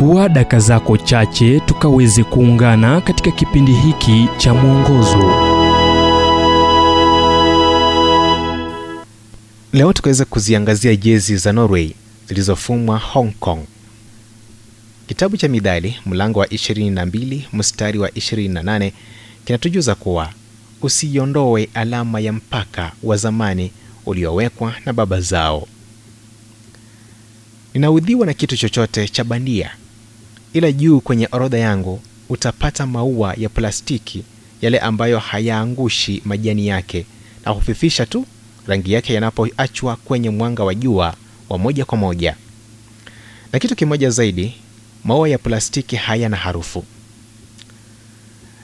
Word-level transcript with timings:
chukua 0.00 0.28
daka 0.28 0.58
zako 0.60 0.96
chache 0.96 1.60
tukaweze 1.60 2.24
kuungana 2.24 3.00
katika 3.00 3.30
kipindi 3.30 3.72
hiki 3.72 4.28
cha 4.36 4.54
mwongozo. 4.54 5.18
Leo 9.72 9.92
tukaweza 9.92 10.24
kuziangazia 10.24 10.96
jezi 10.96 11.36
za 11.36 11.52
norway 11.52 11.90
zilizofumwa 12.28 12.98
hong 12.98 13.32
kong. 13.40 13.60
Kitabu 15.06 15.36
cha 15.36 15.48
midhali 15.48 15.96
mlango 16.06 16.40
wa 16.40 16.46
22 16.46 17.40
mstari 17.52 17.98
wa 17.98 18.08
28 18.08 18.92
kinatujuza 19.44 19.94
kuwa 19.94 20.30
usiondoe 20.82 21.68
alama 21.74 22.20
ya 22.20 22.32
mpaka 22.32 22.92
wa 23.02 23.16
zamani 23.16 23.72
uliowekwa 24.06 24.74
na 24.86 24.92
baba 24.92 25.20
zao. 25.20 25.68
Ninaudhiwa 27.74 28.26
na 28.26 28.34
kitu 28.34 28.56
chochote 28.56 29.08
cha 29.08 29.24
bandia 29.24 29.70
ila 30.52 30.72
juu 30.72 31.00
kwenye 31.00 31.28
orodha 31.32 31.58
yangu 31.58 32.00
utapata 32.28 32.86
maua 32.86 33.34
ya 33.38 33.48
plastiki 33.48 34.24
yale 34.62 34.78
ambayo 34.78 35.18
hayaangushi 35.18 36.22
majani 36.24 36.66
yake 36.66 37.06
na 37.44 37.50
hufifisha 37.52 38.06
tu 38.06 38.26
rangi 38.66 38.92
yake 38.92 39.14
yanapoachwa 39.14 39.96
kwenye 39.96 40.30
mwanga 40.30 40.64
wa 40.64 40.74
jua 40.74 41.14
wa 41.48 41.58
moja 41.58 41.84
kwa 41.84 41.98
moja. 41.98 42.36
Na 43.52 43.58
kitu 43.58 43.76
kimoja 43.76 44.10
zaidi 44.10 44.54
maua 45.04 45.28
ya 45.28 45.38
plastiki 45.38 45.96
hayana 45.96 46.36
harufu. 46.36 46.84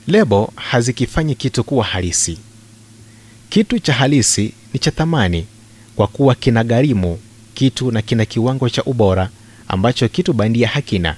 Lebo 0.07 0.53
hazikifanyi 0.55 1.35
kitu 1.35 1.63
kuwa 1.63 1.85
halisi. 1.85 2.37
Kitu 3.49 3.79
cha 3.79 3.93
halisi 3.93 4.53
ni 4.73 4.79
cha 4.79 4.91
thamani 4.91 5.45
kwa 5.95 6.07
kuwa 6.07 6.35
kina 6.35 6.63
gharimu 6.63 7.19
kitu 7.53 7.91
na 7.91 8.01
kina 8.01 8.25
kiwango 8.25 8.69
cha 8.69 8.83
ubora 8.83 9.29
ambacho 9.67 10.07
kitu 10.07 10.33
bandia 10.33 10.67
hakina 10.67 11.15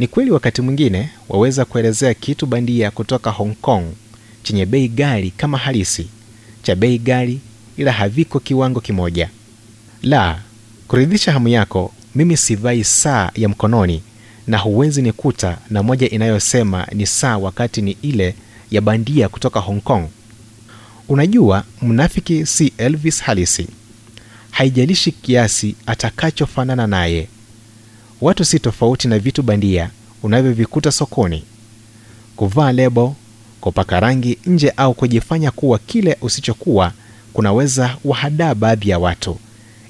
ni 0.00 0.06
kweli 0.06 0.30
wakati 0.30 0.62
mwingine 0.62 1.10
waweza 1.28 1.64
kuelezea 1.64 2.14
kitu 2.14 2.46
bandia 2.46 2.90
kutoka 2.90 3.30
hong 3.30 3.54
kong 3.54 3.84
chenye 4.42 4.66
bei 4.66 4.88
ghali 4.88 5.30
kama 5.30 5.58
halisi 5.58 6.08
cha 6.62 6.74
bei 6.74 6.98
ghali 6.98 7.40
ila 7.76 7.92
haviko 7.92 8.40
kiwango 8.40 8.80
kimoja. 8.80 9.30
La 10.02 10.38
kuridhisha 10.88 11.32
hamu 11.32 11.48
yako 11.48 11.92
mimi 12.14 12.36
sivai 12.36 12.84
saa 12.84 13.30
ya 13.36 13.48
mkononi 13.48 14.02
na 14.46 14.58
huwezi 14.58 15.02
nikuta 15.02 15.58
na 15.70 15.82
moja 15.82 16.10
inayosema 16.10 16.86
ni 16.92 17.06
saa 17.06 17.38
wakati 17.38 17.82
ni 17.82 17.96
ile 18.02 18.34
ya 18.70 18.80
bandia 18.80 19.28
kutoka 19.28 19.60
hong 19.60 19.80
kong. 19.80 20.08
Unajua 21.08 21.64
mnafiki 21.82 22.46
si 22.46 22.72
elvis 22.78 23.22
halisi. 23.22 23.66
Haijalishi 24.50 25.12
kiasi 25.12 25.74
atakachofanana 25.86 26.86
naye 26.86 27.28
watu 28.20 28.44
si 28.44 28.58
tofauti 28.58 29.08
na 29.08 29.18
vitu 29.18 29.42
bandia 29.42 29.90
unavyovikuta 30.22 30.92
sokoni. 30.92 31.44
Kuvaa 32.36 32.72
lebo 32.72 33.16
kupaka 33.60 34.00
rangi 34.00 34.38
nje 34.46 34.72
au 34.76 34.94
kujifanya 34.94 35.50
kuwa 35.50 35.78
kile 35.78 36.16
usichokuwa 36.22 36.92
kunaweza 37.32 37.96
wahadaa 38.04 38.54
baadhi 38.54 38.88
ya 38.88 38.98
watu. 38.98 39.38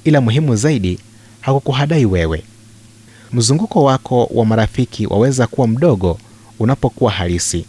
Ila 0.05 0.21
muhimu 0.21 0.57
zaidi 0.57 0.99
hakukuhadai 1.41 2.07
wewe. 2.07 2.43
Mzunguko 3.33 3.85
wako 3.85 4.25
wa 4.35 4.47
marafiki 4.47 5.07
waweza 5.07 5.47
kuwa 5.47 5.67
mdogo 5.69 6.19
unapokuwa 6.59 7.13
halisi. 7.13 7.65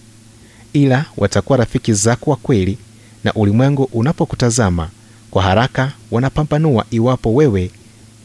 Ila 0.73 1.05
watakuwa 1.17 1.57
rafiki 1.57 1.93
zako 1.93 2.29
wa 2.31 2.35
kweli 2.37 2.77
na 3.23 3.33
ulimwengu 3.33 3.83
unapokutazama 3.83 4.89
kwa 5.31 5.43
haraka 5.43 5.91
wanapambanua 6.11 6.85
iwapo 6.91 7.33
wewe 7.33 7.71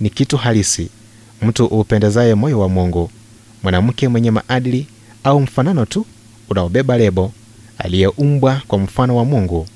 ni 0.00 0.10
kitu 0.10 0.36
halisi 0.36 0.88
mtu 1.42 1.66
uupendezaye 1.66 2.34
moyo 2.34 2.60
wa 2.60 2.68
mungu 2.68 3.10
mwanamke 3.62 4.08
mwenye 4.08 4.30
maadili 4.30 4.86
au 5.24 5.40
mfanano 5.40 5.84
tu 5.84 6.06
unaobeba 6.50 6.98
lebo 6.98 7.32
aliyeumbwa 7.78 8.62
kwa 8.68 8.78
mfano 8.78 9.16
wa 9.16 9.24
mungu 9.24 9.66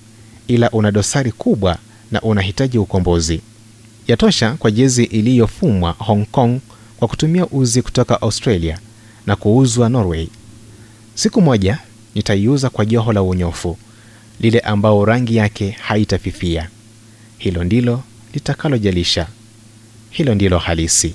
ila 0.49 0.70
una 0.70 0.91
dosari 0.93 1.32
kubwa 1.32 1.78
na 2.10 2.20
unahitaji 2.22 2.78
ukombozi. 2.78 3.41
Yatosha 4.09 4.53
kwa 4.53 4.70
jezi 4.70 5.04
iliyofumwa 5.04 5.91
hong 5.99 6.25
kong 6.26 6.60
kwa 6.97 7.09
kutumia 7.09 7.47
uzi 7.47 7.82
kutoka 7.82 8.22
australia 8.22 8.78
na 9.26 9.37
kuuzwa 9.37 9.88
norway. 9.88 10.28
Siku 11.15 11.41
moja 11.43 11.78
nitaiuza 12.15 12.70
kwa 12.70 12.84
joho 12.87 13.12
la 13.12 13.22
unyofu 13.22 13.78
lile 14.41 14.60
ambao 14.60 15.04
rangi 15.04 15.37
yake 15.37 15.70
haitafifia. 15.70 16.69
Hilo 17.38 17.65
ndilo 17.65 18.03
litakalojalisha. 18.34 19.26
Hilo 20.10 20.34
ndilo 20.34 20.59
halisi 20.59 21.15